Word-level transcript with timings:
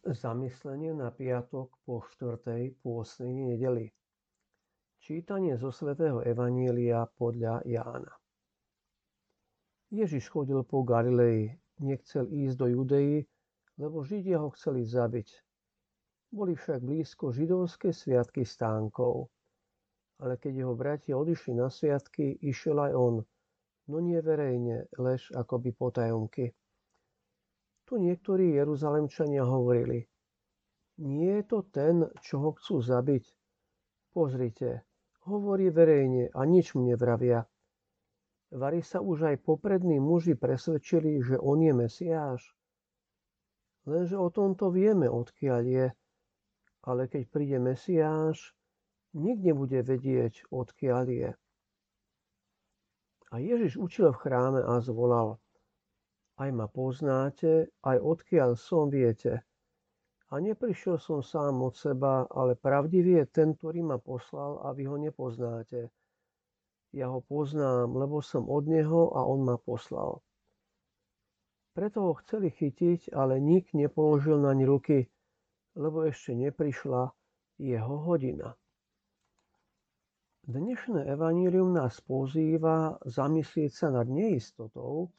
Zamyslenie 0.00 0.96
na 0.96 1.12
piatok 1.12 1.76
po 1.84 2.00
štvrtej 2.00 2.72
pôstnej 2.80 3.36
nedeli. 3.36 3.92
Čítanie 4.96 5.60
zo 5.60 5.68
svätého 5.68 6.24
Evanília 6.24 7.04
podľa 7.20 7.60
Jána. 7.68 8.08
Ježiš 9.92 10.32
chodil 10.32 10.64
po 10.64 10.88
Galilei, 10.88 11.52
nechcel 11.84 12.32
ísť 12.32 12.56
do 12.56 12.66
Judei, 12.72 13.28
lebo 13.76 14.00
Židia 14.00 14.40
ho 14.40 14.48
chceli 14.56 14.88
zabiť. 14.88 15.28
Boli 16.32 16.56
však 16.56 16.80
blízko 16.80 17.36
židovské 17.36 17.92
sviatky 17.92 18.48
stánkov. 18.48 19.28
Ale 20.16 20.40
keď 20.40 20.64
jeho 20.64 20.74
bratia 20.80 21.12
odišli 21.20 21.60
na 21.60 21.68
sviatky, 21.68 22.40
išiel 22.40 22.88
aj 22.88 22.92
on, 22.96 23.14
no 23.92 23.96
nie 24.00 24.16
verejne, 24.24 24.88
lež 24.96 25.28
akoby 25.36 25.76
potajomky. 25.76 26.56
Tu 27.90 27.98
niektorí 27.98 28.54
Jeruzalemčania 28.54 29.42
hovorili, 29.42 30.06
nie 31.02 31.42
je 31.42 31.42
to 31.42 31.66
ten, 31.74 32.06
čo 32.22 32.38
ho 32.38 32.54
chcú 32.54 32.78
zabiť. 32.78 33.26
Pozrite, 34.14 34.86
hovorí 35.26 35.74
verejne 35.74 36.30
a 36.30 36.46
nič 36.46 36.78
mu 36.78 36.86
nevravia. 36.86 37.42
Vari 38.54 38.86
sa 38.86 39.02
už 39.02 39.34
aj 39.34 39.42
poprední 39.42 39.98
muži 39.98 40.38
presvedčili, 40.38 41.18
že 41.18 41.34
on 41.42 41.66
je 41.66 41.74
Mesiáš. 41.74 42.54
Lenže 43.90 44.14
o 44.22 44.30
tomto 44.30 44.70
vieme, 44.70 45.10
odkiaľ 45.10 45.62
je. 45.66 45.86
Ale 46.86 47.10
keď 47.10 47.26
príde 47.26 47.58
Mesiáš, 47.58 48.54
nikde 49.18 49.50
bude 49.50 49.82
vedieť, 49.82 50.46
odkiaľ 50.54 51.04
je. 51.10 51.30
A 53.34 53.42
Ježiš 53.42 53.82
učil 53.82 54.14
v 54.14 54.20
chráme 54.22 54.62
a 54.62 54.78
zvolal– 54.78 55.42
aj 56.40 56.50
ma 56.56 56.66
poznáte, 56.72 57.68
aj 57.84 58.00
odkiaľ 58.00 58.56
som 58.56 58.88
viete. 58.88 59.44
A 60.32 60.40
neprišiel 60.40 60.96
som 60.96 61.20
sám 61.20 61.60
od 61.60 61.76
seba, 61.76 62.24
ale 62.32 62.56
pravdivý 62.56 63.20
je 63.20 63.26
ten, 63.28 63.48
ktorý 63.52 63.84
ma 63.84 63.98
poslal 64.00 64.64
a 64.64 64.72
vy 64.72 64.88
ho 64.88 64.96
nepoznáte. 64.96 65.92
Ja 66.96 67.12
ho 67.12 67.20
poznám, 67.20 67.92
lebo 67.92 68.24
som 68.24 68.48
od 68.48 68.64
neho 68.64 69.12
a 69.12 69.20
on 69.26 69.44
ma 69.44 69.60
poslal. 69.60 70.24
Preto 71.76 72.08
ho 72.08 72.12
chceli 72.24 72.50
chytiť, 72.50 73.12
ale 73.14 73.38
nik 73.38 73.70
nepoložil 73.76 74.40
naň 74.40 74.66
ruky, 74.66 75.06
lebo 75.76 76.02
ešte 76.08 76.34
neprišla 76.34 77.12
jeho 77.60 77.94
hodina. 78.06 78.56
Dnešné 80.50 81.04
evanílium 81.04 81.76
nás 81.76 82.00
pozýva 82.02 82.98
zamyslieť 83.06 83.70
sa 83.70 83.88
nad 83.94 84.08
neistotou, 84.10 85.14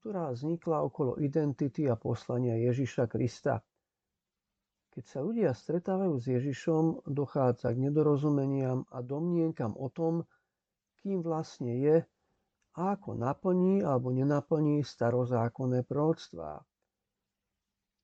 ktorá 0.00 0.32
vznikla 0.32 0.80
okolo 0.88 1.20
identity 1.20 1.84
a 1.84 1.92
poslania 1.92 2.56
Ježiša 2.56 3.04
Krista. 3.04 3.60
Keď 4.90 5.04
sa 5.04 5.20
ľudia 5.20 5.52
stretávajú 5.52 6.16
s 6.16 6.26
Ježišom, 6.26 7.04
dochádza 7.04 7.76
k 7.76 7.78
nedorozumeniam 7.84 8.88
a 8.88 9.04
domnienkam 9.04 9.76
o 9.76 9.92
tom, 9.92 10.24
kým 11.04 11.20
vlastne 11.20 11.76
je 11.78 11.96
a 12.80 12.96
ako 12.96 13.12
naplní 13.12 13.84
alebo 13.84 14.08
nenaplní 14.08 14.80
starozákonné 14.80 15.84
proroctvá. 15.84 16.64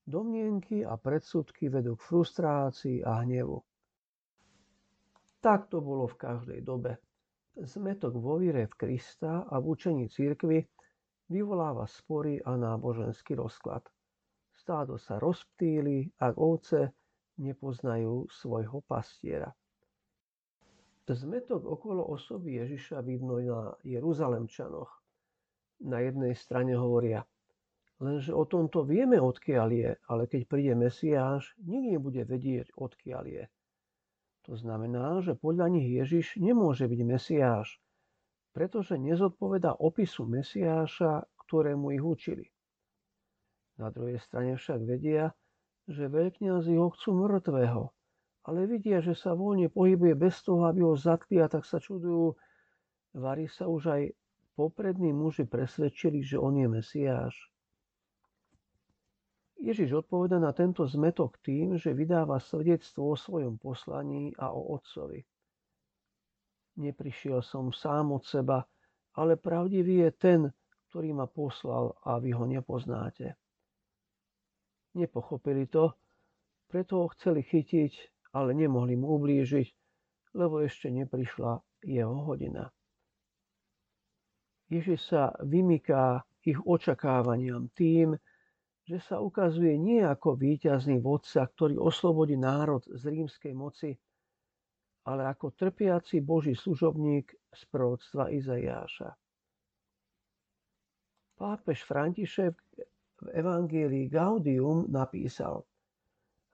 Domnienky 0.07 0.85
a 0.87 1.01
predsudky 1.01 1.73
vedú 1.73 1.97
k 1.97 2.07
frustrácii 2.07 3.03
a 3.03 3.25
hnevu. 3.25 3.59
Tak 5.43 5.73
to 5.73 5.81
bolo 5.83 6.07
v 6.07 6.17
každej 6.21 6.61
dobe. 6.63 7.01
Zmetok 7.57 8.15
vo 8.21 8.37
víre 8.37 8.69
v 8.69 8.75
Krista 8.77 9.49
a 9.49 9.59
v 9.59 9.65
učení 9.75 10.07
církvy 10.13 10.76
vyvoláva 11.29 11.87
spory 11.91 12.39
a 12.43 12.55
náboženský 12.55 13.35
rozklad. 13.39 13.83
Stádo 14.57 14.97
sa 14.97 15.21
rozptýli, 15.21 16.17
ak 16.23 16.35
ovce 16.39 16.95
nepoznajú 17.37 18.27
svojho 18.33 18.81
pastiera. 18.89 19.53
Zmetok 21.07 21.63
okolo 21.63 22.03
osoby 22.03 22.59
Ježiša 22.59 22.99
vidno 23.07 23.39
na 23.39 23.79
Jeruzalemčanoch. 23.87 24.91
Na 25.87 26.03
jednej 26.03 26.35
strane 26.35 26.75
hovoria, 26.75 27.23
lenže 28.03 28.35
o 28.35 28.43
tomto 28.43 28.83
vieme, 28.83 29.21
odkiaľ 29.23 29.69
je, 29.71 29.91
ale 30.11 30.27
keď 30.27 30.43
príde 30.51 30.75
Mesiáš, 30.75 31.55
nikto 31.63 31.95
nebude 31.95 32.23
vedieť, 32.27 32.75
odkiaľ 32.75 33.25
je. 33.29 33.45
To 34.51 34.59
znamená, 34.59 35.23
že 35.23 35.39
podľa 35.39 35.71
nich 35.79 35.87
Ježiš 35.87 36.43
nemôže 36.43 36.91
byť 36.91 37.01
Mesiáš, 37.07 37.79
pretože 38.57 38.97
nezodpoveda 38.97 39.85
opisu 39.85 40.25
Mesiáša, 40.25 41.29
ktorému 41.45 41.93
ich 41.93 42.01
učili. 42.01 42.49
Na 43.77 43.93
druhej 43.93 44.17
strane 44.17 44.57
však 44.57 44.81
vedia, 44.81 45.37
že 45.85 46.09
veľkňazi 46.09 46.73
ho 46.81 46.89
chcú 46.89 47.21
mŕtvého, 47.21 47.93
ale 48.49 48.61
vidia, 48.65 49.05
že 49.05 49.13
sa 49.13 49.37
voľne 49.37 49.69
pohybuje 49.69 50.17
bez 50.17 50.41
toho, 50.41 50.65
aby 50.73 50.89
ho 50.89 50.97
zatkli 50.97 51.37
a 51.37 51.53
tak 51.53 51.69
sa 51.69 51.77
čudujú. 51.77 52.33
Vari 53.13 53.45
sa 53.45 53.69
už 53.69 53.93
aj 53.93 54.03
poprední 54.57 55.13
muži 55.13 55.45
presvedčili, 55.45 56.25
že 56.25 56.41
on 56.41 56.57
je 56.57 56.65
Mesiáš. 56.65 57.37
Ježiš 59.61 60.01
odpoveda 60.01 60.41
na 60.41 60.57
tento 60.57 60.89
zmetok 60.89 61.37
tým, 61.45 61.77
že 61.77 61.93
vydáva 61.93 62.41
svedectvo 62.41 63.13
o 63.13 63.21
svojom 63.21 63.61
poslaní 63.61 64.33
a 64.41 64.49
o 64.49 64.81
Otcovi. 64.81 65.36
Neprišiel 66.77 67.41
som 67.41 67.73
sám 67.73 68.13
od 68.13 68.25
seba, 68.25 68.69
ale 69.17 69.41
pravdivý 69.41 70.05
je 70.05 70.11
ten, 70.13 70.41
ktorý 70.93 71.17
ma 71.17 71.25
poslal 71.25 71.97
a 72.05 72.21
vy 72.21 72.37
ho 72.37 72.45
nepoznáte. 72.45 73.37
Nepochopili 74.97 75.69
to, 75.69 75.97
preto 76.69 77.05
ho 77.05 77.07
chceli 77.17 77.45
chytiť, 77.45 77.93
ale 78.37 78.53
nemohli 78.53 78.97
mu 78.97 79.17
ublížiť, 79.17 79.69
lebo 80.37 80.61
ešte 80.61 80.93
neprišla 80.93 81.61
jeho 81.85 82.17
hodina. 82.29 82.69
Ježiš 84.69 85.01
sa 85.15 85.33
vymyká 85.41 86.27
ich 86.45 86.59
očakávaniam 86.61 87.71
tým, 87.73 88.19
že 88.87 89.03
sa 89.03 89.19
ukazuje 89.19 89.75
nie 89.79 90.03
ako 90.03 90.39
víťazný 90.39 91.03
vodca, 91.03 91.43
ktorý 91.43 91.79
oslobodí 91.81 92.39
národ 92.39 92.83
z 92.87 93.03
rímskej 93.11 93.55
moci, 93.55 93.99
ale 95.07 95.31
ako 95.31 95.55
trpiaci 95.55 96.19
Boží 96.19 96.59
služobník 96.59 97.31
z 97.55 97.63
proroctva 97.71 98.35
Izajáša. 98.35 99.15
Pápež 101.39 101.87
František 101.87 102.55
v 103.23 103.27
Evangelii 103.31 104.11
Gaudium 104.11 104.91
napísal 104.91 105.63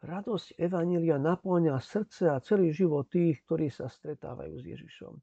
Radosť 0.02 0.58
Evanília 0.58 1.14
naplňa 1.14 1.78
srdce 1.78 2.26
a 2.26 2.42
celý 2.42 2.74
život 2.74 3.06
tých, 3.06 3.38
ktorí 3.46 3.70
sa 3.70 3.86
stretávajú 3.86 4.58
s 4.58 4.64
Ježišom. 4.66 5.14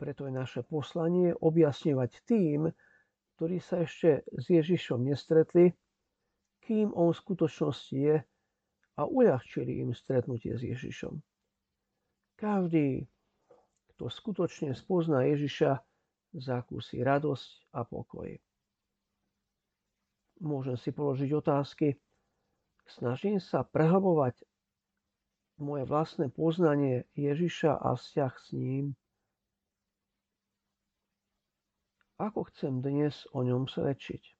Preto 0.00 0.24
je 0.24 0.32
naše 0.32 0.64
poslanie 0.64 1.36
objasňovať 1.36 2.10
tým, 2.24 2.72
ktorí 3.36 3.60
sa 3.60 3.84
ešte 3.84 4.24
s 4.32 4.44
Ježišom 4.48 5.04
nestretli, 5.04 5.76
kým 6.64 6.90
on 6.96 7.12
v 7.12 7.20
skutočnosti 7.20 7.96
je 8.00 8.16
a 8.96 9.02
uľahčili 9.04 9.84
im 9.84 9.92
stretnutie 9.92 10.56
s 10.56 10.64
Ježišom. 10.64 11.20
Každý, 12.38 13.02
kto 13.94 14.06
skutočne 14.06 14.70
spozná 14.78 15.26
Ježiša, 15.26 15.82
zakúsi 16.38 17.02
radosť 17.02 17.74
a 17.74 17.82
pokoj. 17.82 18.30
Môžem 20.38 20.78
si 20.78 20.94
položiť 20.94 21.34
otázky. 21.34 21.98
Snažím 22.86 23.42
sa 23.42 23.66
prehlbovať 23.66 24.38
moje 25.58 25.82
vlastné 25.90 26.30
poznanie 26.30 27.10
Ježiša 27.18 27.74
a 27.74 27.98
vzťah 27.98 28.32
s 28.38 28.46
ním. 28.54 28.94
Ako 32.22 32.46
chcem 32.54 32.78
dnes 32.78 33.26
o 33.34 33.42
ňom 33.42 33.66
svedčiť? 33.66 34.37